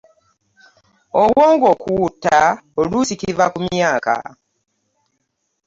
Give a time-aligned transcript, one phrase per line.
[1.21, 2.37] Obwongo okuwutta
[2.79, 4.15] oluusi kiva ku myaka.